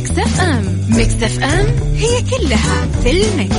[0.00, 3.56] على مكتف أم مكتف أم هي كلها في المكس.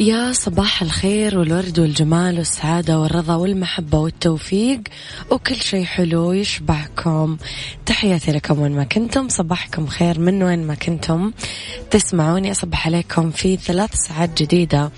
[0.00, 4.80] يا صباح الخير والورد والجمال والسعادة والرضا والمحبة والتوفيق
[5.30, 7.36] وكل شيء حلو يشبعكم.
[7.86, 11.32] تحياتي لكم وين ما كنتم صباحكم خير من وين ما كنتم.
[11.90, 14.90] تسمعوني أصبح عليكم في ثلاث ساعات جديدة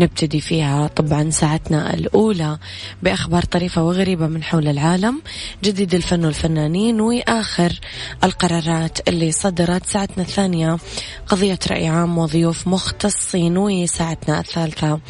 [0.00, 0.86] نبتدي فيها.
[0.86, 2.58] طبعا ساعتنا الأولى
[3.02, 5.22] بأخبار طريفة وغريبة من حول العالم
[5.64, 7.80] جديد الفن والفنانين وآخر
[8.24, 9.86] القرارات اللي صدرت.
[9.86, 10.78] ساعتنا الثانية
[11.26, 15.00] قضية رأي عام وضيوف مختصين وساعتنا الثالثة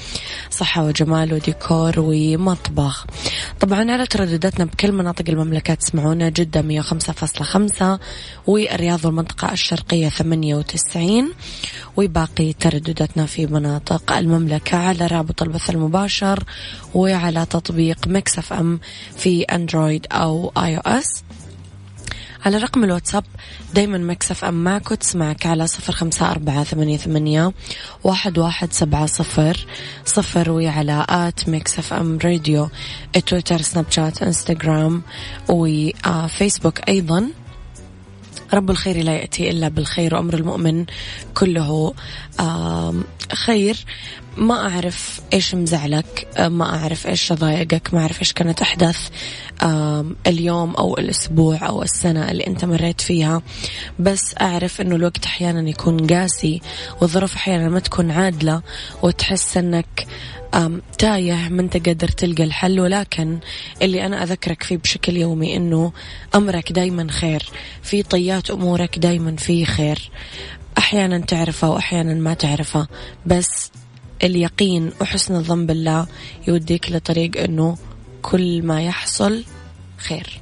[0.51, 3.07] صحة وجمال وديكور ومطبخ.
[3.61, 7.99] طبعا على تردداتنا بكل مناطق المملكة تسمعونا جدة 105.5
[8.47, 11.33] والرياض والمنطقة الشرقية 98
[11.97, 16.45] وباقي تردداتنا في مناطق المملكة على رابط البث المباشر
[16.95, 18.81] وعلى تطبيق Mix FM
[19.17, 21.23] في Android أو iOS
[22.47, 23.25] على رقم الواتساب
[23.75, 27.53] دايما Mix FM معك وتسمعك على صفر خمسة أربعة ثمانية, ثمانية
[28.05, 29.67] واحد, واحد سبعة صفر
[30.05, 32.69] صفر وعلى at Mix FM Radio
[33.27, 35.03] تويتر سناب شات إنستغرام
[35.49, 37.29] وفيسبوك أيضا.
[38.55, 40.87] رب الخير لا يأتي إلا بالخير وأمر المؤمن
[41.35, 41.95] كله
[43.33, 43.85] خير.
[44.39, 49.09] ما أعرف إيش مزعلك ما أعرف إيش ضايقك ما أعرف إيش كانت أحداث
[50.27, 53.43] اليوم أو الأسبوع أو السنة اللي أنت مريت فيها.
[53.99, 56.61] بس أعرف أنه الوقت أحيانا يكون قاسي
[57.01, 58.63] والظروف أحيانا ما تكون عادلة
[59.03, 60.07] وتحس أنك
[60.99, 62.81] تايه ما أنت قادر تلقى الحل.
[62.81, 63.39] ولكن
[63.83, 65.93] اللي أنا أذكرك فيه بشكل يومي إنه
[66.35, 67.43] أمرك دايما خير
[67.83, 70.11] في طيات أمورك دايما في خير.
[70.79, 72.87] أحيانا تعرفه واحيانا ما تعرفه
[73.27, 73.71] بس
[74.23, 76.07] اليقين وحسن الظن بالله
[76.49, 77.77] يوديك لطريق إنه
[78.23, 79.45] كل ما يحصل
[79.99, 80.41] خير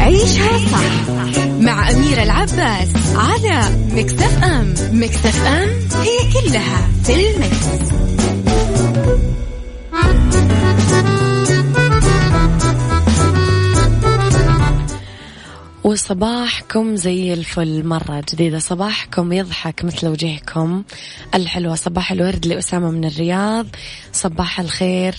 [0.00, 1.10] عيشها صح
[1.60, 3.60] مع أميرة العباس على
[3.92, 5.68] مكتف أم مكتف أم
[6.00, 7.90] هي كلها في المكس.
[15.90, 18.58] وصباحكم زي الفل مرة جديدة.
[18.58, 20.84] صباحكم يضحك مثل وجهكم.
[21.34, 23.66] الحلوة صباح الورد لأسامة من الرياض.
[24.12, 25.14] صباح الخير.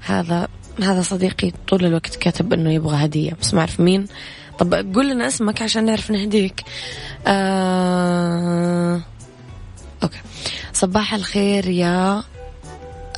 [0.00, 0.48] هذا
[0.82, 3.36] هذا صديقي طول الوقت كاتب إنه يبغى هدية.
[3.40, 4.06] بس ما أعرف مين.
[4.58, 6.62] طب قول لنا اسمك عشان نعرف نهديك.
[7.26, 9.00] آه...
[10.02, 10.20] okay.
[10.72, 12.22] صباح الخير يا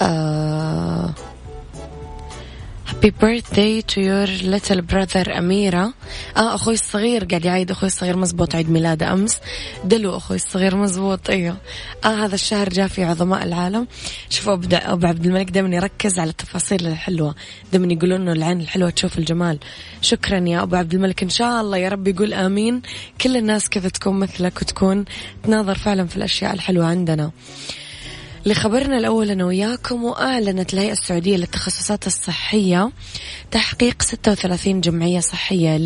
[0.02, 1.14] آه...
[3.04, 5.94] happy birthday to your little brother أميرة
[6.36, 9.38] آه أخوي الصغير قاعد يعيد أخوي الصغير مزبوط عيد ميلاده أمس.
[9.84, 11.56] دلو أخوي الصغير مزبوط أيوه.
[12.04, 13.86] آه هذا الشهر جاء في عظماء العالم.
[14.30, 17.34] شوفوا أبو عبد الملك دائما يركز على التفاصيل الحلوة.
[17.72, 19.58] دائما يقولون إنه العين الحلوة تشوف الجمال.
[20.00, 21.22] شكرا يا أبو عبد الملك.
[21.22, 22.82] إن شاء الله يا رب يقول آمين.
[23.20, 25.04] كل الناس كذا تكون مثلك وتكون.
[25.42, 27.30] تناظر فعلا في الأشياء الحلوة عندنا.
[28.46, 32.90] لخبرنا الأول أنا وياكم وأعلنت الهيئة السعودية للتخصصات الصحية
[33.50, 35.76] تحقيق 36 جمعية صحية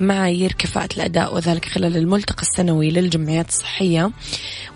[0.00, 4.10] لمعايير كفاءة الأداء وذلك خلال الملتقى السنوي للجمعيات الصحية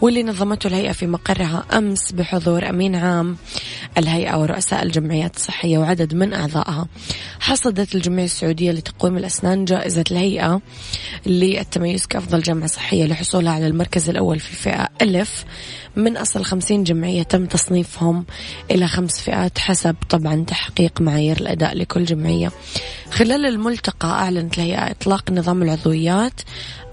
[0.01, 3.37] واللي نظمته الهيئة في مقرها أمس بحضور أمين عام
[3.99, 6.87] الهيئة ورؤساء الجمعيات الصحية وعدد من أعضائها.
[7.41, 10.61] حصدت الجمعية السعودية لتقويم الأسنان جائزة الهيئة
[11.27, 15.45] للتميز كأفضل جامعة صحية لحصولها على المركز الأول في الفئة ألف
[15.97, 17.02] من أصل خمسين جمعية.
[17.23, 18.25] تم تصنيفهم
[18.71, 22.53] إلى خمس فئات حسب طبعا تحقيق معايير الأداء لكل جمعية.
[23.11, 26.41] خلال الملتقى أعلنت الهيئة إطلاق نظام العضويات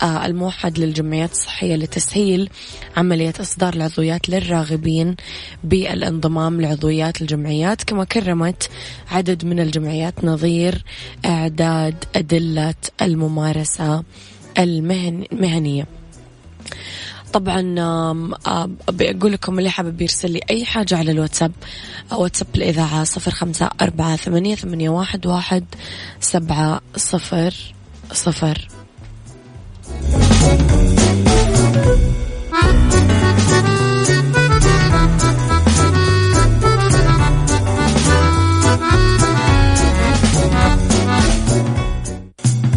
[0.01, 2.49] آه، الموحد للجمعيات الصحية لتسهيل
[2.97, 5.15] عملية إصدار العضويات للراغبين
[5.63, 7.83] بالانضمام لعضويات الجمعيات.
[7.83, 8.69] كما كرمت
[9.11, 10.83] عدد من الجمعيات نظير
[11.25, 14.03] إعداد أدلة الممارسة
[14.59, 15.85] المهنية.
[17.33, 17.61] طبعا
[18.89, 21.51] بقول لكم اللي حابب يرسل لي أي حاجة على الواتساب
[22.11, 25.65] واتساب الإذاعة صفر خمسة أربعة ثمانية, ثمانية واحد, واحد
[26.19, 27.53] سبعة صفر
[28.13, 28.67] صفر.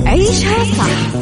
[0.06, 1.21] عيشها صح.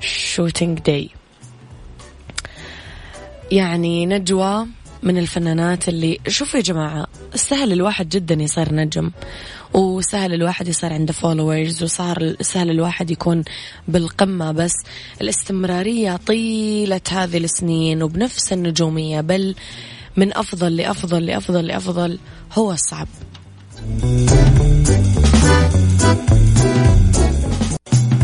[0.00, 1.10] shooting day
[3.50, 4.66] يعني نجوى
[5.02, 9.10] من الفنانات اللي شوفوا يا جماعة سهل الواحد جدا يصير نجم
[9.74, 13.44] وسهل الواحد يصير عنده followers وصار سهل الواحد يكون
[13.88, 14.74] بالقمة بس
[15.20, 19.54] الاستمرارية طيلة هذه السنين وبنفس النجومية بل
[20.16, 22.18] من أفضل لأفضل لأفضل لأفضل
[22.52, 23.08] هو الصعب.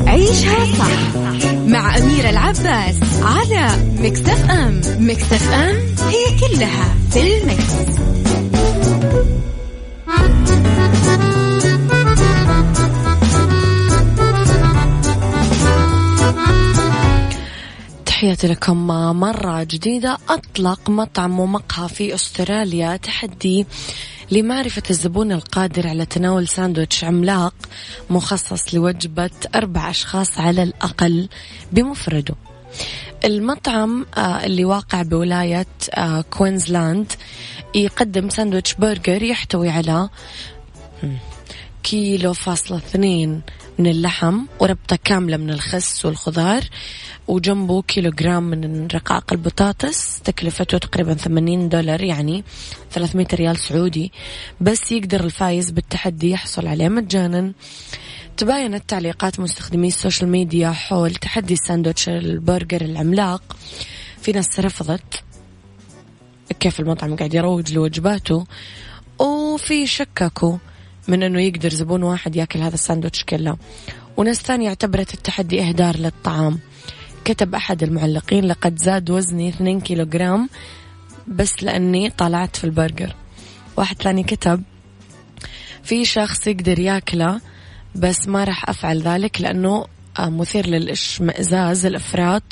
[0.07, 1.48] عيشها صح.
[1.69, 3.69] مع أميرة العباس على
[3.99, 4.81] Mix FM.
[4.99, 5.77] Mix FM
[6.09, 7.99] هي كلها في ال mix.
[18.07, 18.87] تحياتي لكم
[19.21, 20.19] مرة جديدة.
[20.29, 22.97] أطلق مطعم ومقهى في أستراليا.
[22.97, 23.67] تحدي
[24.31, 27.55] لمعرفة الزبون القادر على تناول ساندويتش عملاق
[28.11, 31.29] مخصص لوجبة أربع أشخاص على الأقل
[31.73, 32.35] بمفرده.
[33.25, 37.13] المطعم آه، اللي واقع بولاية آه، كوينزلاند
[37.75, 40.09] يقدم ساندويتش برجر يحتوي على
[41.83, 43.43] كيلو فاصلة اثنين
[43.79, 46.63] من اللحم وربطة كاملة من الخس والخضار
[47.29, 52.45] وجنبه كيلو جرام من رقاق البطاطس تكلفته تقريبا 80 دولار يعني
[52.91, 54.13] 300 ريال سعودي.
[54.61, 57.53] بس يقدر الفايز بالتحدي يحصل عليه مجانا.
[58.37, 63.57] تباينت تعليقات مستخدمي ال social media حول تحدي ساندوتش البرجر العملاق.
[64.21, 65.23] في ناس رفضت.
[66.61, 68.47] كيف المطعم قاعد يروج لوجباته.
[69.19, 70.59] وفي شككوا
[71.09, 73.57] من إنه يقدر زبون واحد ياكل هذا الساندوتش كله.
[74.17, 76.59] وناس ثانية اعتبرت التحدي إهدار للطعام.
[77.25, 80.49] كتب أحد المعلقين لقد زاد وزني 2 كيلوغرام
[81.27, 83.15] بس لأني طلعت في البرجر.
[83.77, 84.63] واحد ثاني كتب
[85.83, 87.41] في شخص يقدر ياكله
[87.95, 89.85] بس ما راح أفعل ذلك لأنه
[90.21, 92.43] مثير للإشمئزاز الإفراط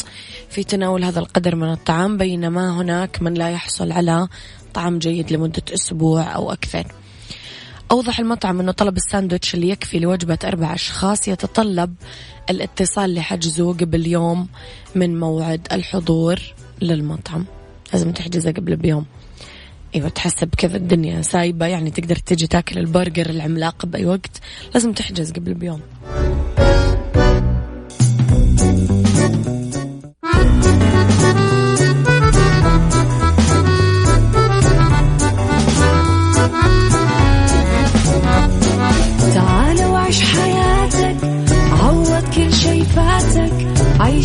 [0.51, 4.29] في تناول هذا القدر من الطعام بينما هناك من لا يحصل على
[4.75, 6.87] طعام جيد لمدة أسبوع أو أكثر.
[7.91, 11.95] أوضح المطعم أنه طلب الساندويتش اللي يكفي لوجبة أربع أشخاص يتطلب
[12.51, 14.49] الاتصال لحجزه قبل يوم
[14.95, 16.41] من موعد الحضور
[16.83, 17.45] للمطعم.
[17.93, 19.07] لازم تحجزه قبل بيوم.
[19.95, 24.41] إيوه تحسب كذا الدنيا سايبة يعني تقدر تجي تاكل البرجر العملاق بأي وقت.
[24.75, 25.81] لازم تحجز قبل بيوم.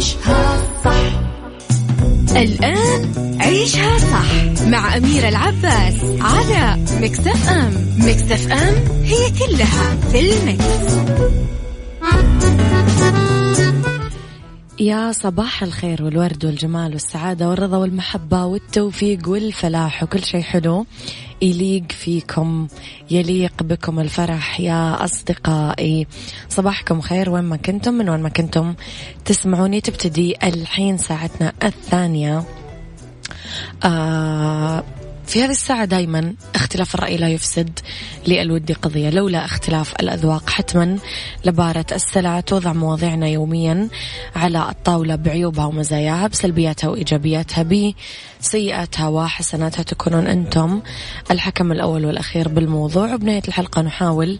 [0.00, 1.20] عيشها صح.
[2.36, 7.72] الآن عيشها صح مع أميرة العباس على مكتف أم.
[7.98, 10.94] مكتف أم هي كلها في المكس.
[14.80, 20.86] يا صباح الخير والورد والجمال والسعادة والرضا والمحبة والتوفيق والفلاح وكل شيء حلو.
[21.42, 22.68] يليق فيكم
[23.10, 26.06] يليق بكم الفرح يا أصدقائي.
[26.48, 28.74] صباحكم خير وين ما كنتم من وين ما كنتم
[29.24, 32.44] تسمعوني تبتدي الحين ساعتنا الثانية.
[33.84, 34.84] آه
[35.30, 37.78] في هذه الساعة دايما اختلاف الرأي لا يفسد
[38.26, 40.98] للود قضية لولا اختلاف الأذواق حتما
[41.44, 43.88] لبارة السلع توضع مواضيعنا يوميا
[44.36, 47.66] على الطاولة بعيوبها ومزاياها بسلبياتها وإيجابياتها
[48.40, 50.82] بسيئاتها وحسناتها تكونون أنتم
[51.30, 53.14] الحكم الأول والأخير بالموضوع.
[53.14, 54.38] وبنهاية الحلقة نحاول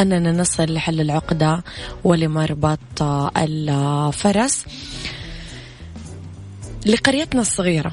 [0.00, 1.64] أننا نصل لحل العقدة
[2.04, 3.02] ولمربط
[3.36, 4.64] الفرس.
[6.86, 7.92] لقريتنا الصغيرة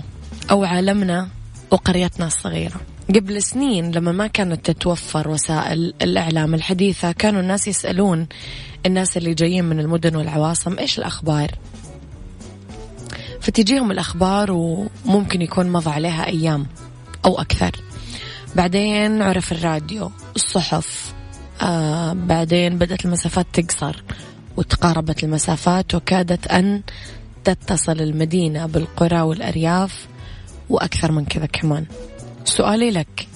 [0.51, 1.29] أو عالمنا
[1.71, 2.81] وقريتنا الصغيرة.
[3.09, 8.27] قبل سنين لما ما كانت تتوفر وسائل الإعلام الحديثة كانوا الناس يسألون
[8.85, 11.51] الناس اللي جايين من المدن والعواصم إيش الأخبار؟
[13.41, 16.67] فتجيهم الأخبار وممكن يكون مضى عليها أيام
[17.25, 17.71] أو أكثر.
[18.55, 21.13] بعدين عرف الراديو الصحف
[21.61, 24.03] آه بعدين بدأت المسافات تقصر
[24.57, 26.81] وتقاربت المسافات وكادت أن
[27.43, 30.07] تتصل المدينة بالقرى والأرياف.
[30.69, 31.85] وأكثر من كذا كمان.
[32.45, 33.27] سؤالي لك.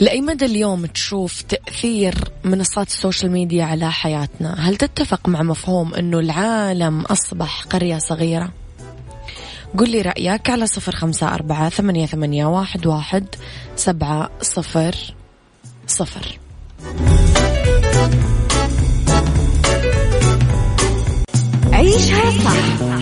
[0.00, 5.94] لأي مدى اليوم تشوف تأثير منصات ال social media على حياتنا؟ هل تتفق مع مفهوم
[5.94, 8.52] أنه العالم أصبح قرية صغيرة؟
[9.78, 13.26] قل لي رأيك على صفر خمسة أربعة ثمانية, ثمانية واحد, واحد
[13.76, 15.14] سبعة صفر
[15.86, 16.38] صفر.
[21.72, 23.01] عيشها صح.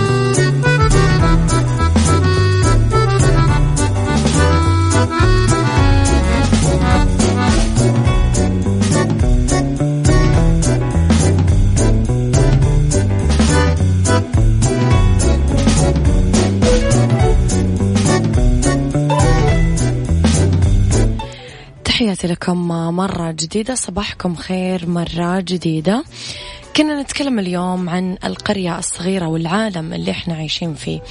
[22.21, 26.03] تحياتي لكم مرة جديدة صباحكم خير مرة جديدة.
[26.75, 31.01] كنا نتكلم اليوم عن القرية الصغيرة والعالم اللي إحنا عايشين فيه.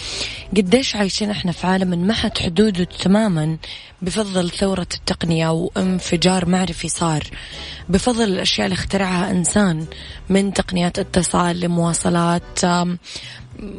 [0.56, 3.56] قديش عايشين إحنا في عالم انمحت حدوده تماما
[4.02, 7.24] بفضل ثورة التقنية وانفجار معرفي صار.
[7.88, 9.86] بفضل الأشياء اللي اخترعها إنسان
[10.28, 12.58] من تقنيات اتصال لمواصلات.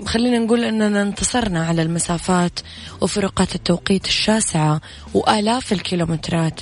[0.06, 2.60] خلينا نقول أننا انتصرنا على المسافات
[3.02, 4.82] وفروقات التوقيت الشاسعة
[5.14, 6.62] وآلاف الكيلومترات.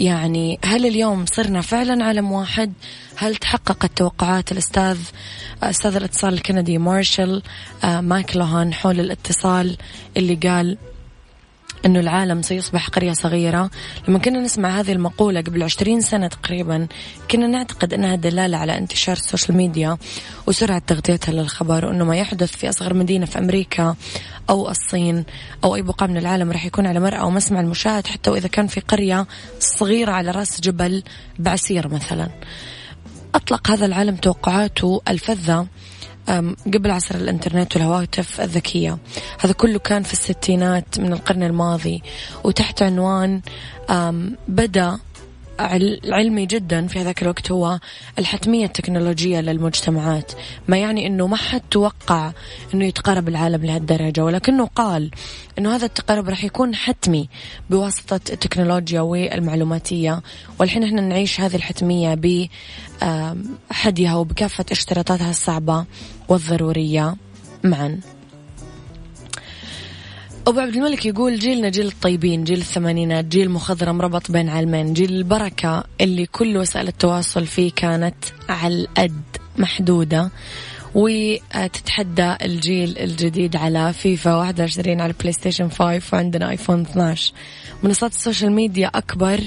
[0.00, 2.72] يعني هل اليوم صرنا فعلا عالم واحد؟
[3.16, 4.98] هل تحققت توقعات الأستاذ
[5.62, 7.42] أستاذ الاتصال الكندي مارشال
[7.84, 9.76] آه، ماكلوهان حول الاتصال
[10.16, 10.78] اللي قال
[11.86, 13.70] أنه العالم سيصبح قرية صغيرة.
[14.08, 16.86] لما كنا نسمع هذه المقولة قبل عشرين سنة تقريبا
[17.30, 19.96] كنا نعتقد أنها دلالة على انتشار ال social media
[20.46, 23.96] وسرعة تغطيتها للخبر وأنه ما يحدث في أصغر مدينة في أمريكا
[24.50, 25.24] أو الصين
[25.64, 28.80] أو أي بقعة من العالم راح يكون على مرأى ومسمع المشاهد حتى وإذا كان في
[28.80, 29.26] قرية
[29.60, 31.02] صغيرة على رأس جبل
[31.38, 32.28] بعسير مثلا.
[33.34, 35.66] أطلق هذا العالم توقعاته الفذة
[36.74, 38.98] قبل عصر الإنترنت والهواتف الذكية.
[39.40, 42.02] هذا كله كان في الستينات من القرن الماضي
[42.44, 43.40] وتحت عنوان
[44.48, 44.98] بدأ
[46.04, 47.78] علمي جدا في هذاك الوقت هو
[48.18, 50.32] الحتمية التكنولوجية للمجتمعات.
[50.68, 52.32] ما يعني أنه ما حد توقع
[52.74, 55.10] أنه يتقارب العالم لهالدرجة ولكنه قال
[55.58, 57.28] أنه هذا التقارب راح يكون حتمي
[57.70, 60.22] بواسطة التكنولوجيا والمعلوماتية.
[60.58, 62.14] والحين إحنا نعيش هذه الحتمية
[63.00, 65.84] بحديها وبكافة اشتراطاتها الصعبة
[66.28, 67.16] والضرورية
[67.64, 68.00] معا.
[70.50, 75.12] أبو عبد الملك يقول جيلنا جيل الطيبين جيل الثمانينات جيل مخضرم ربط بين عالمين جيل
[75.12, 78.14] البركة اللي كل وسائل التواصل فيه كانت
[78.48, 79.22] على القد
[79.58, 80.30] محدودة.
[80.94, 87.32] وتتحدى الجيل الجديد على فيفا 21 على PlayStation 5 وعندنا iPhone 12
[87.82, 89.40] منصات ال social media أكبر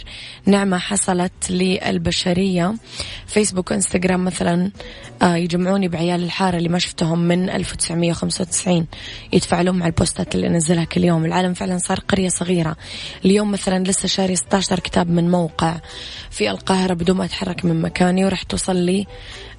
[0.45, 2.75] نعمة حصلت للبشرية.
[3.27, 4.71] فيسبوك وإنستغرام مثلا
[5.21, 8.87] آه، يجمعوني بعيال الحارة اللي ما شفتهم من 1995
[9.33, 11.25] يتفاعلون مع ال posts ات اللي أنزلها كل يوم.
[11.25, 12.75] العالم فعلا صار قرية صغيرة.
[13.25, 15.75] اليوم مثلا لسه شاري 16 كتاب من موقع.
[16.31, 19.07] في القاهرة بدون ما أتحرك من مكاني ورح توصل لي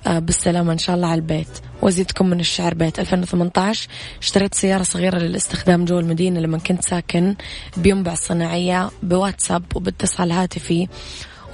[0.07, 1.49] بالسلامة إن شاء الله على البيت.
[1.83, 3.01] وزيدكم من الشعر بيت.
[3.01, 3.89] 2018
[4.23, 7.35] اشتريت سيارة صغيرة للاستخدام جوا المدينة لما كنت ساكن
[7.77, 10.89] بينبع الصناعية بواتساب وباتصال هاتفي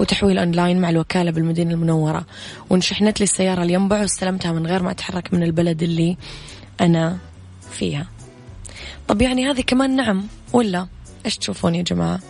[0.01, 2.27] وتحويل أونلاين مع الوكالة بالمدينة المنورة.
[2.71, 6.17] وانشحنت لي السيارة الينبع واستلمتها من غير ما أتحرك من البلد اللي
[6.81, 7.19] أنا
[7.71, 8.07] فيها.
[9.09, 10.87] طب يعني هذه كمان نعم ولا؟
[11.27, 12.21] إيش تشوفون يا جماعة؟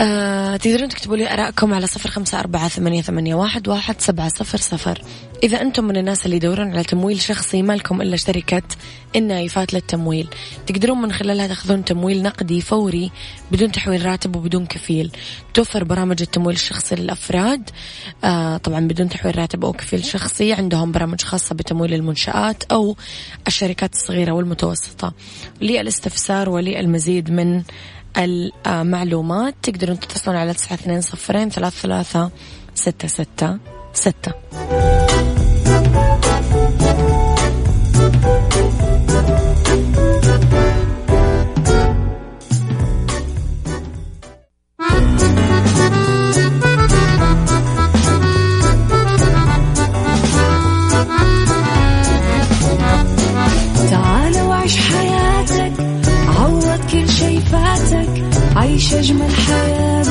[0.00, 4.58] آه تقدرون تكتبوا لي أراءكم على صفر خمسة أربعة ثمانية, ثمانية واحد, واحد سبعة صفر
[4.58, 5.02] صفر.
[5.42, 8.62] إذا أنتم من الناس اللي يدورون على تمويل شخصي ما لكم إلا شركة
[9.16, 10.28] النايفات للتمويل.
[10.66, 13.10] تقدرون من خلالها تاخذون تمويل نقدي فوري
[13.52, 15.12] بدون تحويل راتب وبدون كفيل.
[15.54, 17.70] توفر برامج التمويل الشخصي للأفراد
[18.24, 20.52] آه طبعا بدون تحويل راتب أو كفيل شخصي.
[20.52, 22.96] عندهم برامج خاصة بتمويل المنشآت أو
[23.46, 25.14] الشركات الصغيرة والمتوسطة.
[25.60, 27.62] للإستفسار وللمزيد من
[28.18, 32.30] المعلومات تقدرون تتصلون على تسعة اثنين صفرين ثلاثة ثلاثة
[32.74, 33.58] ستة ستة
[33.92, 34.99] ستة.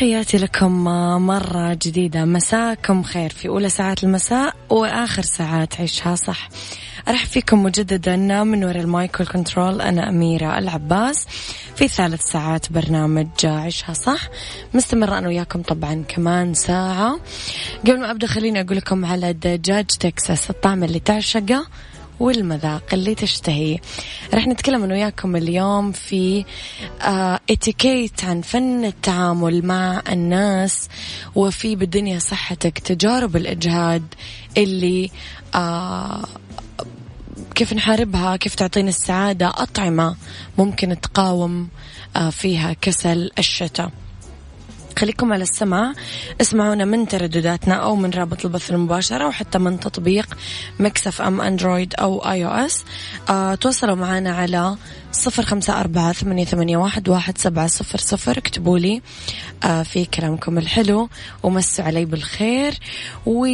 [0.00, 0.84] تحياتي لكم
[1.26, 2.24] مرة جديدة.
[2.24, 6.48] مساكم خير في أولى ساعات المساء وآخر ساعات عيشها صح.
[7.08, 11.26] أرحب فيكم مجددا من وراء المايك والكنترول أنا أميرة العباس.
[11.76, 14.28] في ثالث ساعات برنامج عيشها صح.
[14.74, 17.20] مستمرة أنا وياكم طبعا كمان ساعة.
[17.80, 21.66] قبل ما أبدأ خليني أقول لكم على دجاج تكساس الطعم اللي تعشقه.
[22.20, 23.78] والمذاق اللي تشتهيه
[24.34, 26.44] رح نتكلم أنا وياكم اليوم في
[27.02, 30.88] آه اتيكيت عن فن التعامل مع الناس
[31.34, 34.02] وفي بالدنيا صحتك تجارب الإجهاد
[34.56, 35.10] اللي
[35.54, 36.24] آه
[37.54, 40.16] كيف نحاربها كيف تعطينا السعادة أطعمة
[40.58, 41.68] ممكن تقاوم
[42.16, 43.90] آه فيها كسل الشتاء.
[44.98, 45.92] خليكم على السماع.
[46.40, 50.38] اسمعونا من تردداتنا أو من رابط البث المباشر أو حتى من تطبيق
[50.80, 52.84] Mix FM Android أو iOS.
[53.30, 54.76] آه تواصلوا معنا على
[55.12, 58.38] صفر خمسة أربعة ثمانية, ثمانية واحد, واحد سبعة صفر صفر.
[58.38, 59.02] اكتبوا لي
[59.64, 61.08] آه في كلامكم الحلو.
[61.42, 62.78] ومسوا علي بالخير.
[63.26, 63.46] و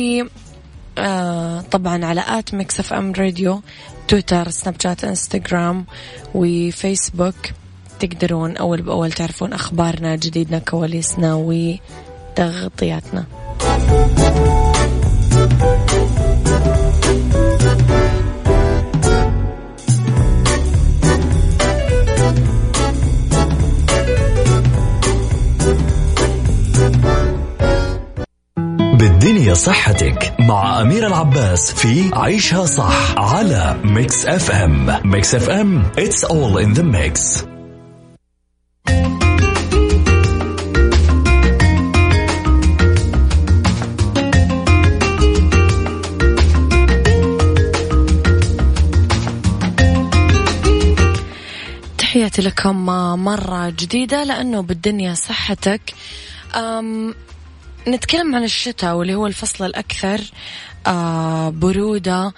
[0.99, 3.63] آه طبعا على at Mix FM Radio
[4.09, 5.87] تويتر سناب شات إنستغرام
[6.35, 7.35] وفيسبوك.
[8.01, 13.25] تقدرون أول بأول تعرفون أخبارنا جديدنا كواليسنا وتغطياتنا.
[28.99, 36.59] بالدنيا صحتك مع أمير العباس في عيشها صح على Mix FM Mix FM it's all
[36.65, 37.47] in the mix.
[51.99, 52.87] تحياتي لكم
[53.25, 55.81] مرة جديدة لأنه بالدنيا صحتك.
[57.89, 60.21] نتكلم عن الشتاء واللي هو الفصل الأكثر.
[61.51, 62.33] برودة.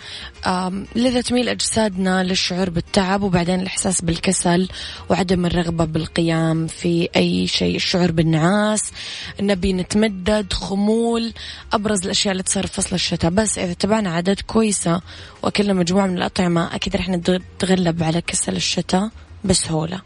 [0.47, 4.69] آه لذا تميل أجسادنا للشعور بالتعب وبعدين الإحساس بالكسل
[5.09, 8.93] وعدم الرغبة بالقيام في أي شيء الشعور بالنعاس.
[9.41, 11.33] نبي نتمدد خمول.
[11.73, 13.31] أبرز الأشياء اللي تصير في فصل الشتاء.
[13.31, 15.01] بس إذا تبعنا عادات كويسة
[15.43, 19.11] وأكلنا مجموعة من الأطعمة أكيد رح نتغلب على كسل الشتاء
[19.45, 20.01] بسهولة.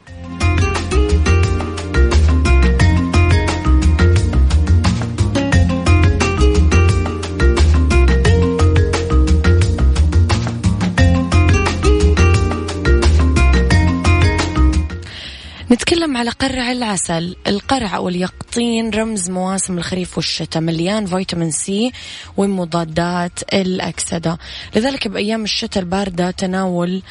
[15.72, 21.92] نتكلم على قرع العسل القرع أو اليقطين رمز مواسم الخريف والشتاء مليان فيتامين سي
[22.36, 24.38] ومضادات الأكسدة.
[24.76, 27.02] لذلك بأيام الشتاء الباردة تناول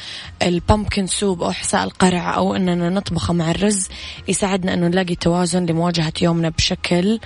[0.42, 3.88] البامبكن سوب أو حساء القرع أو أننا نطبخه مع الرز
[4.28, 7.20] يساعدنا أنه نلاقي توازن لمواجهة يومنا بشكل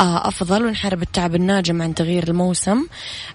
[0.00, 2.86] آه، أفضل ونحارب التعب الناجم عن تغيير الموسم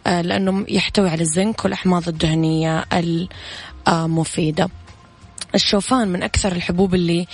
[0.07, 2.85] آه، لأنه يحتوي على الزنك والأحماض الدهنية
[3.87, 4.69] المفيدة
[5.55, 7.27] الشوفان من أكثر الحبوب اللي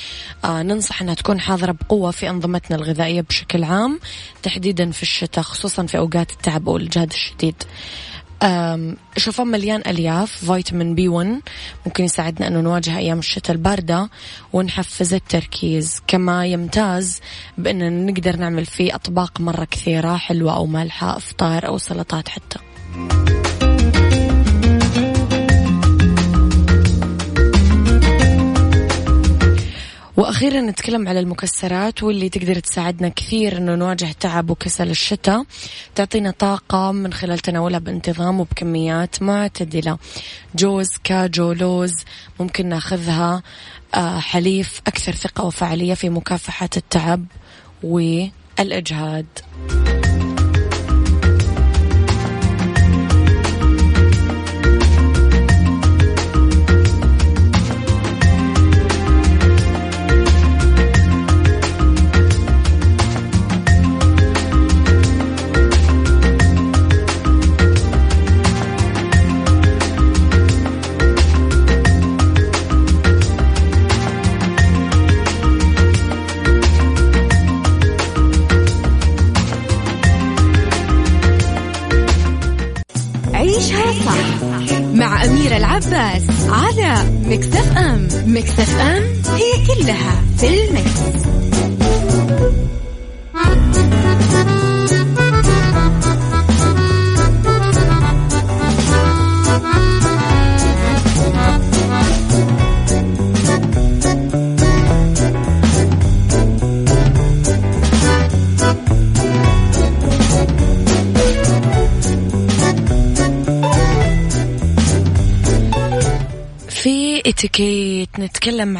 [0.45, 3.99] آه ننصح أنها تكون حاضرة بقوة في أنظمتنا الغذائية بشكل عام
[4.43, 7.63] تحديدا في الشتاء خصوصا في أوقات التعب أو الشديد.
[9.17, 11.41] الشوفان مليان ألياف فيتامين بي 1
[11.86, 14.10] ممكن يساعدنا أنه نواجه أيام الشتاء الباردة
[14.54, 16.02] ونحفز التركيز.
[16.08, 17.21] كما يمتاز
[17.58, 22.60] بأننا نقدر نعمل فيه أطباق مرة كثيرة حلوة أو مالحة إفطار أو سلطات حتى.
[30.17, 35.45] وأخيرا نتكلم على المكسرات واللي تقدر تساعدنا كثير إنه نواجه تعب وكسل الشتاء.
[35.95, 39.97] تعطينا طاقة من خلال تناولها بانتظام وبكميات معتدلة.
[40.56, 41.93] جوز كاجو لوز
[42.39, 43.43] ممكن ناخذها
[43.95, 47.26] آه، حليف أكثر ثقة وفعالية في مكافحة التعب
[47.84, 49.26] والإجهاد.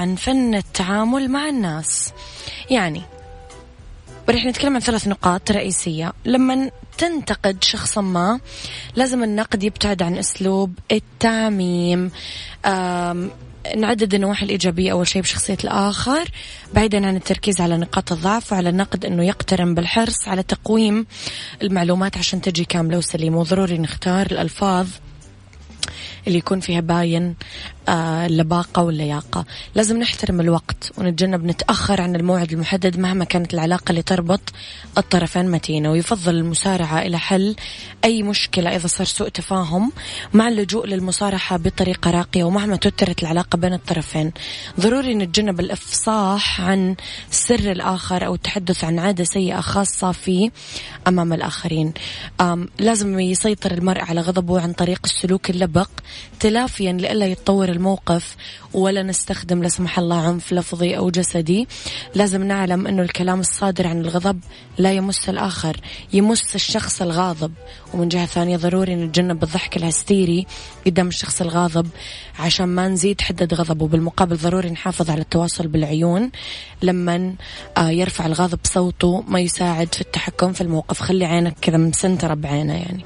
[0.04, 2.14] عن فن التعامل مع الناس.
[2.70, 3.02] يعني
[4.30, 6.14] رح نتكلم عن ثلاث نقاط رئيسية.
[6.26, 8.40] لما تنتقد شخصا ما
[8.96, 12.12] لازم النقد يبتعد عن أسلوب التعميم.
[13.78, 16.30] نعدد النواحي الإيجابية أول شيء بشخصية الآخر
[16.74, 21.06] بعيدا عن التركيز على نقاط الضعف وعلى النقد أنه يقترن بالحرص على تقويم
[21.62, 23.40] المعلومات عشان تجي كاملة وسليمة.
[23.40, 24.88] وضروري نختار الألفاظ
[26.28, 27.36] اللي يكون فيها باين.
[27.90, 34.42] اللباقة واللياقة لازم نحترم الوقت ونتجنب نتأخر عن الموعد المحدد مهما كانت العلاقة اللي تربط
[34.98, 35.92] الطرفين متينة.
[35.92, 37.56] ويفضل المسارعة إلى حل
[38.04, 39.92] أي مشكلة إذا صار سوء تفاهم
[40.34, 44.32] مع اللجوء للمصارحة بطريقة راقية ومهما توترت العلاقة بين الطرفين.
[44.80, 46.96] ضروري نتجنب الإفصاح عن
[47.30, 50.52] سر الآخر أو التحدث عن عادة سيئة خاصة فيه
[51.08, 51.94] أمام الآخرين.
[52.80, 55.90] لازم يسيطر المرء على غضبه عن طريق السلوك اللبق.
[56.44, 58.36] تلافيا لئلا يتطور الموقف
[58.74, 61.68] ولا نستخدم لا سمح الله عنف لفظي أو جسدي.
[62.16, 64.40] لازم نعلم أنه الكلام الصادر عن الغضب
[64.78, 65.80] لا يمس الآخر
[66.14, 67.52] يمس الشخص الغاضب.
[67.94, 70.46] ومن جهة ثانية ضروري نتجنب الضحك الهستيري
[70.86, 71.88] قدام الشخص الغاضب
[72.40, 73.88] عشان ما نزيد حدة غضبه.
[73.88, 76.32] بالمقابل ضروري نحافظ على التواصل بالعيون.
[76.82, 77.36] لما
[77.78, 81.00] آه، يرفع الغاضب صوته ما يساعد في التحكم في الموقف.
[81.00, 83.06] خلي عينك كذا مسنترة بعينه يعني.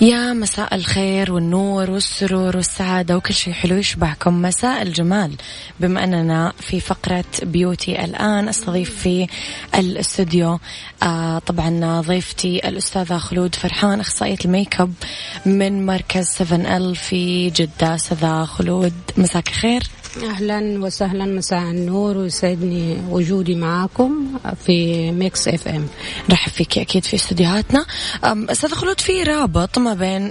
[0.00, 4.42] يا مساء الخير والنور والسرور والسعادة وكل شيء حلو يشبهكم.
[4.42, 5.36] مساء الجمال.
[5.80, 9.26] بما أننا في فقرة beauty الآن أستضيف في
[9.74, 10.58] الاستوديو
[11.02, 14.92] آه طبعا ضيفتي الأستاذة خلود فرحان أخصائية الميك أب
[15.46, 17.94] من مركز 7 أل في جدة.
[17.94, 19.82] أستاذة خلود مساك خير
[20.24, 21.24] أهلا وسهلا.
[21.24, 25.88] مساء النور ويسعدني وجودي معاكم في Mix FM
[26.30, 27.86] نرحب فيك أكيد في استديوهاتنا.
[28.24, 30.30] أستاذ خلود في رابط ما بين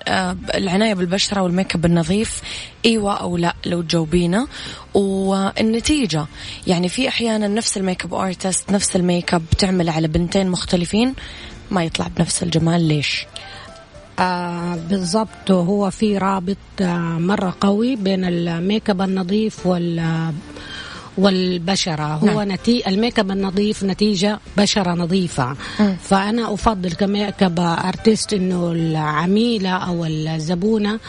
[0.55, 2.41] العناية بالبشرة والميك أب النظيف
[2.85, 4.47] إيوه أو لا لو تجاوبينا
[4.93, 6.25] والنتيجة.
[6.67, 11.13] يعني في أحيانا نفس ال makeup artist نفس الميك أب تعمل على بنتين مختلفين
[11.71, 12.81] ما يطلع بنفس الجمال.
[12.87, 13.25] ليش؟
[14.19, 20.31] آه بالضبط هو في رابط آه مرة قوي بين الميك اب النظيف وال
[21.17, 22.51] والبشرة هو نعم.
[22.51, 22.87] نتي...
[22.87, 25.97] الميك اب النظيف نتيجة بشرة نظيفة مم.
[26.03, 30.99] فأنا أفضل ك makeup artist إنه العميلة أو الزبونة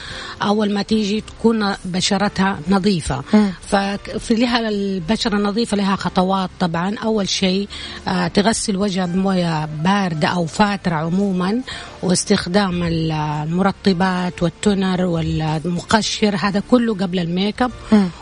[0.43, 3.51] أول ما تيجي تكون بشرتها نظيفة مم.
[3.69, 7.69] ففي لها البشرة النظيفة لها خطوات طبعا أول شيء
[8.09, 11.61] آه تغسل وجهها بموية باردة أو فاترة عموما
[12.03, 17.71] واستخدام المرطبات وال toner والمقشر هذا كله قبل الميك اب.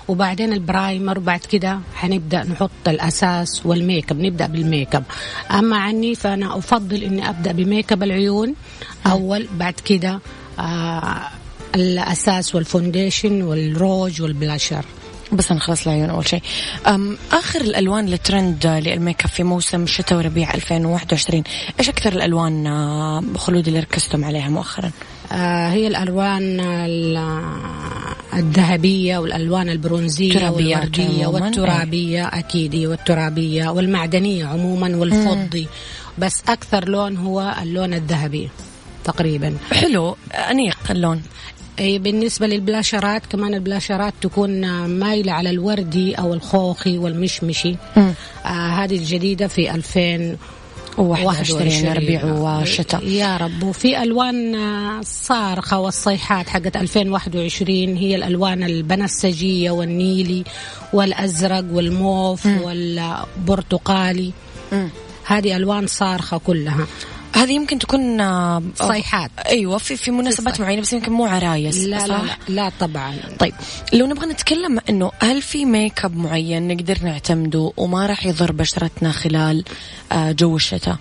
[0.09, 5.05] وبعدين ال primer وبعد كده حنبدأ نحط الأساس والميك اب نبدأ بالميك اب.
[5.51, 8.55] أما عني فأنا أفضل إني أبدأ بميك اب العيون
[9.07, 10.21] أول بعد كده
[10.59, 11.21] آه
[11.75, 14.85] الأساس وال foundation والروج والبلاشر.
[15.35, 16.43] بس نخلص العيون أول شيء.
[17.33, 21.43] آخر الألوان الترند للميك أب في موسم شتاء وربيع 2021
[21.79, 24.91] إيش أكثر الألوان آه، خلود اللي ركزتم عليها مؤخرا؟
[25.33, 27.45] آه هي الألوان ال-
[28.35, 35.69] الذهبية والألوان البرونزية والوردية والترابية أكيد هي والترابية والمعدنية عموما والفضي.
[36.19, 38.49] بس أكثر لون هو اللون الذهبي
[39.05, 39.57] تقريبا.
[39.73, 40.17] حلو
[40.51, 41.23] أنيق اللون.
[41.79, 47.77] أي بالنسبة للبلاشرات كمان البلاشرات تكون مايلة على الوردي أو الخوخي والمشمشي.
[47.97, 50.37] آه هذه الجديدة في 2000
[50.99, 53.05] 21 ربيع وشتاء.
[53.05, 53.63] يا رب.
[53.63, 60.45] وفي ألوان آه، صارخة والصيحات حقت 2021 هي الألوان البنفسجيه والنيلي
[60.93, 64.33] والأزرق والموف والبرتقالي.
[64.73, 64.89] مم.
[65.25, 66.87] هذه ألوان صارخة كلها.
[67.35, 70.61] هذه يمكن تكون آه، صيحات أيوه في في مناسبات.
[70.61, 73.55] معينة بس يمكن مو عرايس لا لا؟ لا لا طبعا طيب
[73.93, 79.13] لو نبغى نتكلم إنه هل في ميك اب معين نقدر نعتمده وما راح يضر بشرتنا
[79.13, 79.65] خلال
[80.13, 80.97] آه، جو الشتاء؟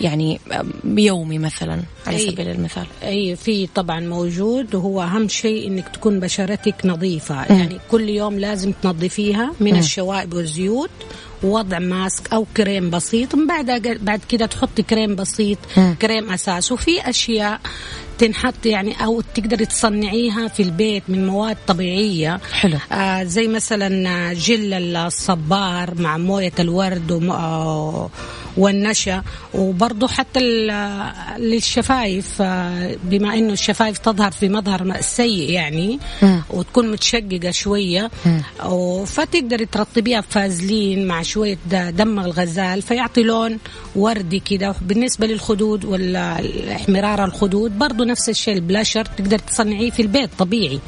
[0.00, 2.30] يعني آه، يومي مثلا على أي.
[2.30, 2.86] سبيل المثال.
[3.02, 8.72] أي في طبعا موجود وهو أهم شيء إنك تكون بشرتك نظيفة يعني كل يوم لازم
[8.82, 10.90] تنظفيها من الشوائب والزيوت
[11.42, 15.94] ووضع mask أو كريم بسيط من بعد بعد كده تحطي كريم بسيط مم.
[16.02, 17.60] كريم أساس وفي أشياء
[18.18, 22.78] تنحط يعني أو تقدري تصنعيها في البيت من مواد طبيعية حلو.
[22.92, 28.10] آه زي مثلا جل الصبار مع موية الورد وم- آه
[28.56, 29.22] والنشا.
[29.54, 30.40] وبرضه حتى
[31.38, 35.98] للشفايف آه، بما إنه الشفايف تظهر في مظهر سيء يعني.
[36.50, 38.10] وتكون متشققة شوية
[39.06, 43.58] فتقدري ترطبيها بفازلين مع شوية دم الغزال فيعطي لون
[43.96, 44.74] وردي كده.
[44.82, 50.80] بالنسبة للخدود والإحمرار الخدود برضه نفس الشيء البلاشر تقدر تصنعيه في البيت طبيعي.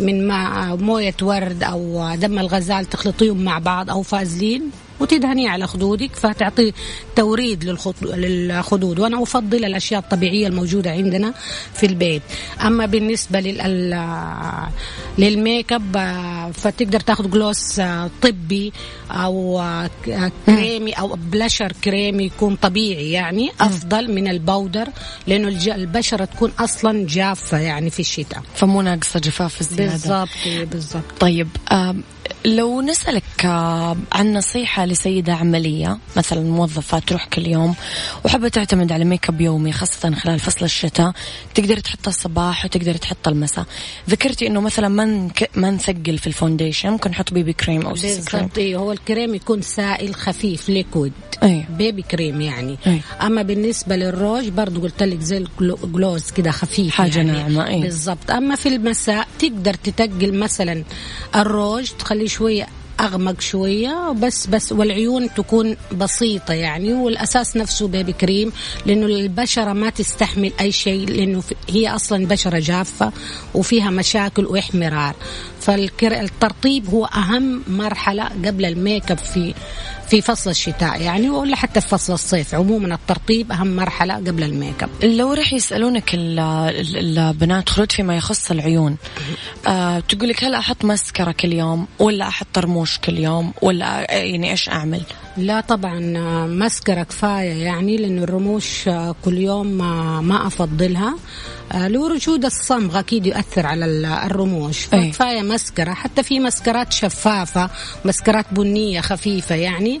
[0.00, 4.70] من مع موية ورد أو دم الغزال تخلطيهم مع بعض أو فازلين.
[5.00, 6.72] وتدهنيه على خدودك فتعطي
[7.16, 8.98] توريد للخدود.
[8.98, 11.34] وأنا أفضل الأشياء الطبيعية الموجودة عندنا
[11.74, 12.22] في البيت.
[12.60, 13.94] أما بالنسبة لل
[15.18, 15.96] للميك اب
[16.54, 18.72] فتقدر تاخذ gloss آه، طبي
[19.10, 19.90] أو آه،
[20.46, 23.50] كريمي أو بلشر كريمي يكون طبيعي يعني.
[23.60, 24.88] أفضل من ال powder
[25.26, 28.42] لأنه البشرة تكون أصلا جافة يعني في الشتاء.
[28.54, 29.92] فمو ناقصة جفاف الزيادة.
[29.92, 31.04] بالضبط بالضبط.
[31.20, 31.48] طيب
[32.44, 37.74] لو نسألك آم، عن نصيحة لسيدة عملية مثلا موظفة تروح كل يوم
[38.24, 41.12] وحابة تعتمد على make up يومي خاصة خلال فصل الشتاء
[41.54, 43.64] تقدر تحطه الصباح وتقدر تحطه المساء.
[44.10, 48.30] ذكرتي إنه مثلا ما ما نثقل في ال foundation ممكن نحط BB cream أو CC
[48.30, 52.78] cream إيه، هو الكريم يكون سائل خفيف liquid اي BB cream يعني.
[52.86, 53.00] أي.
[53.22, 57.32] أما بالنسبة للروج برضو قلت لك زي ال glo- gloss كده خفيف حاجة يعني.
[57.32, 57.80] ناعمة، أي.
[57.80, 58.30] بالضبط.
[58.30, 60.84] أما في المساء تقدر تتقل مثلا
[61.36, 62.66] الروج تخليه شوية
[63.00, 68.52] أغمق شوية بس بس والعيون تكون بسيطة يعني والأساس نفسه BB cream
[68.86, 73.12] لأنه البشرة ما تستحمل أي شيء لأنه في- هي أصلا بشرة جافة
[73.54, 75.14] وفيها مشاكل وإحمرار.
[75.60, 79.54] فالترطيب هو أهم مرحلة قبل ال make up في
[80.08, 82.54] في فصل الشتاء يعني ولا حتى في فصل الصيف.
[82.54, 84.90] عموما الترطيب أهم مرحلة قبل ال make up.
[85.04, 88.96] لو رح يسألونك ال- ال- البنات خلود فيما يخص العيون
[89.66, 94.16] آه تقول لك هل أحط مسكرة كل يوم ولا أحط رموش كل يوم ولا آه،
[94.16, 95.02] يعني إيش أعمل؟
[95.36, 101.14] لا طبعا آه، مسكرة كفاية يعني لأن الرموش آه، كل يوم آه، ما أفضلها.
[101.74, 104.86] لوجود الصمغ أكيد يؤثر على ال- الرموش.
[104.94, 105.12] أي.
[105.12, 107.70] فكفاية مسكرة حتى في مسكرات شفافة
[108.04, 109.93] مسكرات بنية خفيفة يعني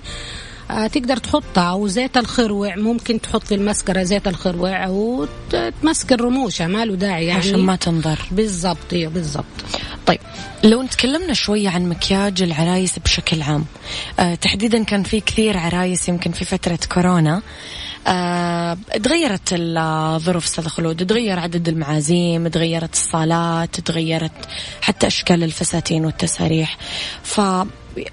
[0.68, 7.26] تقدر تحطها وزيت الخروع ممكن تحط في المسكرة زيت الخروع وتمسكر رموشها ما له داعي
[7.26, 7.40] يعني.
[7.40, 8.18] عشان ما تنضر.
[8.30, 9.44] بالضبط أيوه بالضبط.
[10.06, 10.18] طيب
[10.64, 13.64] لو نتكلمنا شوية عن مكياج العرايس بشكل عام
[14.18, 17.42] آه تحديدا كان في كثير عرايس يمكن في فترة كورونا.
[18.06, 24.32] آه تغيرت الظروف أستاذ خلود تغير عدد المعازيم تغيرت الصالات تغيرت
[24.80, 26.78] حتى أشكال الفساتين والتساريح.
[27.22, 27.40] ف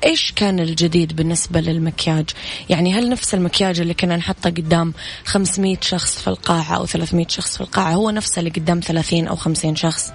[0.06, 2.30] إيش كان الجديد بالنسبة للمكياج؟
[2.70, 4.94] يعني هل نفس المكياج اللي كنا نحطه قدام
[5.26, 9.36] 500 شخص في القاعة أو 300 شخص في القاعة هو نفسه اللي قدام 30 أو
[9.36, 10.12] 50 شخص؟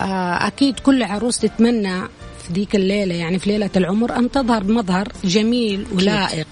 [0.00, 2.02] آه، أكيد كل عروس تتمنى
[2.46, 6.46] في ديك الليلة يعني في ليلة العمر أن تظهر بمظهر جميل ولائق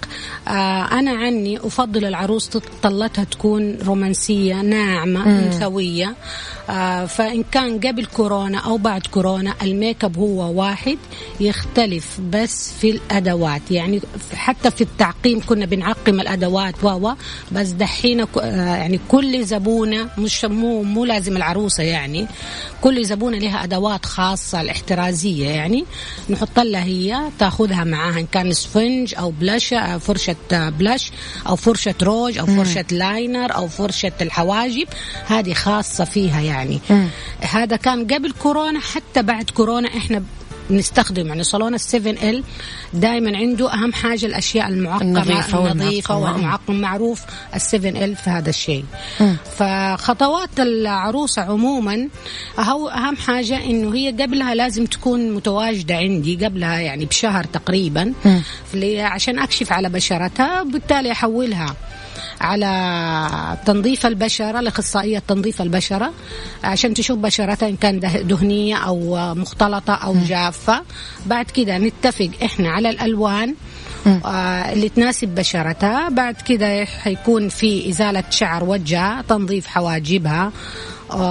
[0.48, 2.46] آه أنا عني أفضل العروس
[2.82, 6.14] طلتها تكون رومانسية ناعمة أنثوية
[7.06, 10.98] فإن كان قبل كورونا أو بعد كورونا الميك أب هو واحد
[11.40, 13.70] يختلف بس في الأدوات.
[13.70, 14.00] يعني
[14.34, 17.12] حتى في التعقيم كنا بنعقم الأدوات و
[17.52, 18.26] بس دحين آه
[18.76, 22.26] يعني كل زبونة مش مو مو لازم العروسة يعني
[22.80, 25.84] كل زبونة لها أدوات خاصة الاحترازية يعني
[26.30, 31.12] نحط لها هي تاخذها معاها إن كان سفنج أو بلاش أو فرشة آه، بلاش
[31.48, 34.88] أو فرشة روج أو فرشة لاينر أو فرشة الحواجب
[35.26, 36.61] هذه خاصة فيها يعني.
[37.40, 40.22] هذا كان قبل كورونا حتى بعد كورونا إحنا
[40.70, 42.44] نستخدم يعني صالون السفن إل
[42.94, 46.36] دائما عنده أهم حاجة الأشياء المعقمة النظيفة النظيفة والمعقمة.
[46.36, 47.20] والمعقم معروف
[47.54, 48.84] السفن إل في هذا الشيء.
[49.56, 52.08] فخطوات العروسة عموما
[52.58, 58.12] هو أهم حاجة إنه هي قبلها لازم تكون متواجدة عندي قبلها يعني بشهر تقريبا.
[58.98, 61.76] عشان أكشف على بشرتها بالتالي أحولها.
[62.42, 66.12] على تنظيف البشرة لأخصائية تنظيف البشرة
[66.64, 70.82] عشان تشوف بشرتها إن كان ده- دهنية أو مختلطة أو جافة.
[71.26, 73.54] بعد كده نتفق إحنا على الألوان
[74.06, 76.08] آه اللي تناسب بشرتها.
[76.08, 80.52] بعد كده حيكون في إزالة شعر وجهها تنظيف حواجبها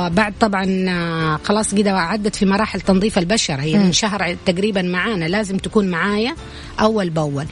[0.09, 5.25] بعد طبعا آه، خلاص كده عدت في مراحل تنظيف البشرة هي من شهر تقريبا معانا
[5.25, 6.35] لازم تكون معايا
[6.79, 7.45] أول بأول.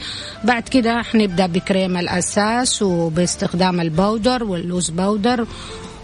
[0.43, 5.47] بعد كده حنبدأ بكريم الأساس وباستخدام ال powder وال loose powder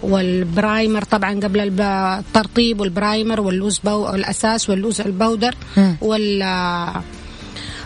[0.03, 4.09] وال primer طبعا قبل الترطيب والبرايمر واللوز بو...
[4.09, 5.55] الأساس واللوز البودر
[6.01, 7.03] وال آه،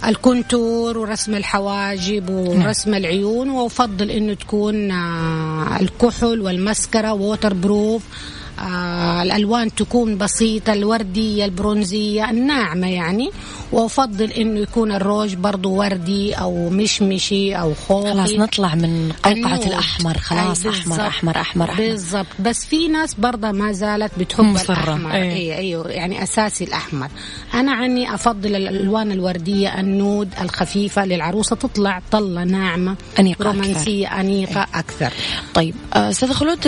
[0.08, 8.04] ال contour ورسم الحواجب ورسم العيون وأفضل إنه تكون آه، الكحل وال mascara و waterproof
[8.60, 13.32] آه الألوان تكون بسيطة الوردية البرونزية الناعمة يعني
[13.72, 19.56] وأفضل إنه يكون الروج برضو وردي أو مشمشي أو خوخي خلاص نطلع من قوقعة.
[19.67, 20.95] الأحمر خلاص أي أحمر.
[21.08, 24.74] أحمر أحمر أحمر بالضبط بس في ناس برضه ما زالت بتحب مصرة.
[24.74, 25.32] الأحمر أي.
[25.34, 27.08] اي أيوه يعني أساسي الأحمر
[27.54, 34.67] أنا يعني أفضل الألوان الوردية ال nude الخفيفة للعروسة تطلع طلة ناعمة أنيقة رومانسية أنيقة
[34.76, 35.13] أكثر
[35.54, 36.60] طيب آه، أستاذ خلود.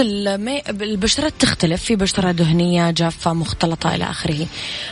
[0.82, 4.48] البشرات تختلف في بشرة دهنية جافة مختلطة إلى آخره.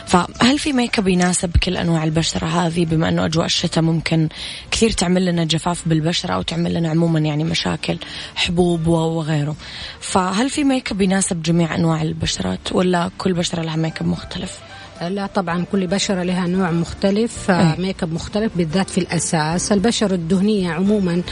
[0.06, 4.28] فهل في make up يناسب كل أنواع البشرة هذه؟ بما أنه أجواء الشتاء ممكن
[4.70, 7.98] كثير تعمل لنا جفاف بالبشرة أو تعمل لنا عموما يعني مشاكل
[8.34, 9.56] حبوب وغيره.
[10.00, 14.58] فهل في make up يناسب جميع أنواع البشرات ولا كل بشرة لها make up مختلف؟
[15.08, 17.76] لا طبعا كل بشرة لها نوع مختلف آه،.
[17.80, 19.72] make up مختلف بالذات في الأساس.
[19.72, 21.22] البشرة الدهنية عموما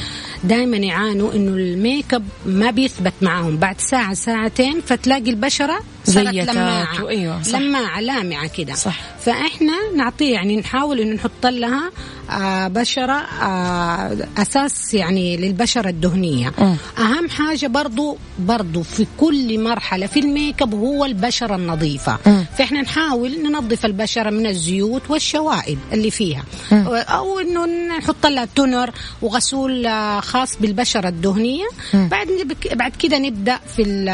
[0.45, 6.35] دائما يعانوا إنه ال make up ما بيثبت معاهم بعد ساعة ساعتين فتلاقي البشرة صارت
[6.35, 7.59] لماعة وأيوة، صح.
[7.59, 9.01] لماعة لامعة كده صح.
[9.21, 11.91] فإحنا نعطيه يعني نحاول إنه نحط لها
[12.31, 16.77] آه، بشرة آه، أساس يعني للبشرة الدهنية مم.
[16.99, 22.45] أهم حاجة برضو برضو في كل مرحلة في ال make up هو البشرة النظيفة مم.
[22.59, 27.67] فإحنا نحاول ننظف البشرة من الزيوت والشوائب اللي فيها أو إنه
[27.99, 28.91] نحط لها toner
[29.23, 31.65] وغسول آه، خاص بالبشرة الدهنية.
[31.95, 32.29] بعد
[32.73, 34.09] بعد كده نبدأ في ال-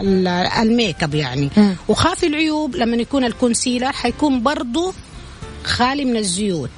[0.00, 0.28] ال-
[0.62, 1.50] ال make up يعني.
[1.56, 1.74] مم.
[1.88, 4.92] وخافي العيوب لما يكون ال concealer حيكون برضو
[5.64, 6.70] خالي من الزيوت.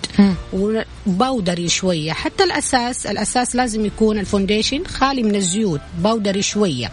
[0.53, 2.13] و powdery شوية.
[2.13, 6.91] حتى الأساس الأساس لازم يكون ال foundation خالي من الزيوت powdery شوية.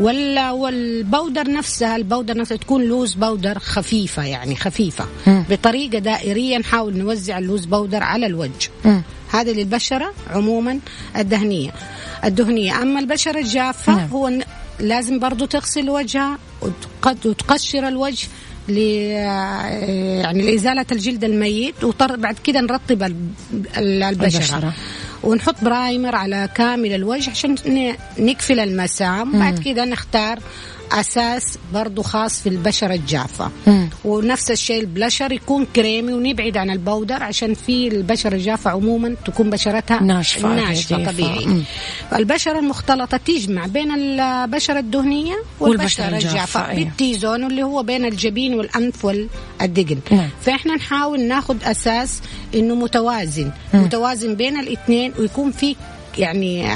[0.00, 5.04] ولا وال powder نفسها ال powder نفسها تكون loose powder خفيفة يعني خفيفة.
[5.26, 8.70] بطريقة دائرية نحاول نوزع ال loose powder على الوجه.
[9.34, 10.78] هذا للبشرة عموما
[11.16, 11.70] الدهنية.
[12.24, 12.82] الدهنية.
[12.82, 14.08] أما البشرة الجافة نعم.
[14.08, 14.32] هو
[14.80, 18.26] لازم برضو تغسل وجهها وتق- وتقشر الوجه
[18.68, 23.16] ل يعني لإزالة الجلد الميت وبعد كده نرطب ال-
[23.76, 24.72] ال- البشرة, البشرة.
[25.22, 27.54] ونحط primer على كامل الوجه عشان
[28.18, 29.32] نقفل المسام.
[29.32, 30.38] بعد كده نختار
[30.92, 33.88] أساس برضو خاص في البشرة الجافة مم.
[34.04, 39.50] ونفس الشيء البلشر يكون كريمي ونبعد عن ال powder عشان في البشرة الجافة عموما تكون
[39.50, 41.12] بشرتها ناشفة جافة.
[41.12, 41.62] طبيعي مم.
[42.12, 46.84] البشرة المختلطة تجمع بين البشرة الدهنية والبشرة والبشرة الجافة، الجافة أيوة.
[46.84, 50.28] بال T-zone اللي هو بين الجبين والأنف والدقن نعم.
[50.42, 52.20] فإحنا نحاول ناخذ أساس
[52.54, 55.76] إنه متوازن متوازن بين الاثنين ويكون في
[56.18, 56.66] يعني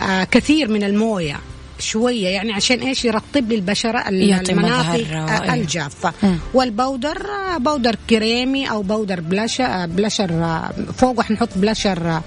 [0.00, 1.40] آه كثير من الموية
[1.80, 5.52] شوية يعني عشان إيش؟ يرطب لي البشرة ال- المناطق.
[5.52, 6.12] الجافة.
[6.54, 7.18] وال powder
[7.58, 12.22] powder creamy أو powder blusher blusher آه، فوق حنحط بلاشر آه،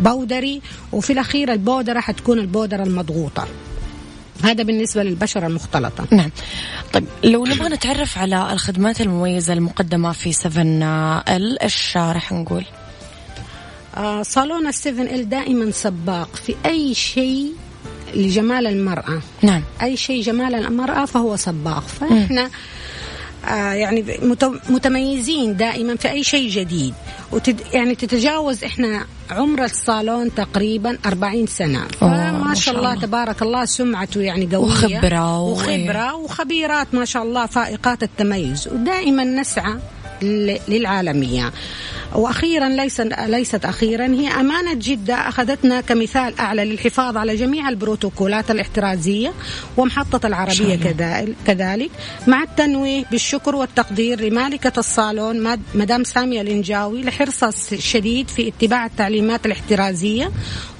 [0.00, 0.62] بودري
[0.92, 3.46] وفي الأخير البودره حتكون البودره المضغوطة.
[4.44, 6.06] هذا بالنسبة للبشرة المختلطة.
[6.10, 6.30] نعم.
[6.92, 10.62] طيب لو نبغى نتعرف على الخدمات المميزة المقدمة في 7
[11.28, 12.64] ال إيش راح نقول؟
[13.96, 16.28] آه صالون السيفن ال دائما سباق.
[16.36, 17.52] في أي شيء
[18.16, 19.20] لجمال المرأة.
[19.42, 19.62] نعم.
[19.82, 22.50] أي شيء جمال المرأة فهو سباق فإحنا
[23.48, 26.94] آه يعني مت- متميزين دائما في أي شيء جديد.
[27.32, 31.84] وتد يعني تتجاوز إحنا عمر الصالون تقريبا 40 سنة.
[32.00, 33.02] فما ما شاء الله الله.
[33.06, 34.64] تبارك الله سمعته يعني قوية.
[34.66, 38.68] وخبرة و- وخبرة وخبيرات ما شاء الله فائقات التميز.
[38.68, 39.74] ودائما نسعى
[40.68, 41.52] للعالمية.
[42.14, 45.14] وأخيرا ليس ليست أخيرا هي أمانة جدة.
[45.14, 49.32] أخذتنا كمثال أعلى للحفاظ على جميع البروتوكولات الاحترازية
[49.76, 50.76] ومحطة العربية
[51.46, 51.90] كذلك.
[52.26, 60.30] مع التنويه بالشكر والتقدير لمالكة الصالون مدام سامية الإنجاوي لحرصها الشديد في اتباع التعليمات الاحترازية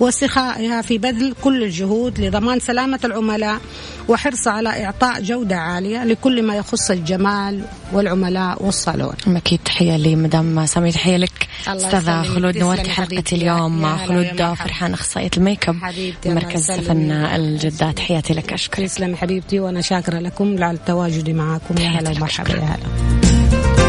[0.01, 3.61] وسخائها في بذل كل الجهود لضمان سلامة العملاء
[4.09, 9.15] وحرصها على إعطاء جودة عالية لكل ما يخص الجمال والعملاء والصالون.
[9.27, 12.27] أكيد تحية لي مدام سامية تحية لك يسلمك.
[12.27, 13.37] خلود نورتي حبيبتي.
[13.37, 14.55] اليوم خلود.
[14.55, 15.77] فرحان أخصائية ال make up
[16.27, 16.67] مركز.
[16.67, 22.11] سفن الجدة تحياتي لك أشكرك تسلمي حبيبتي وأنا شاكرة لكم على التواجد معكم يا هلا
[22.11, 22.51] ومرحبا.
[22.51, 23.86] يا هلا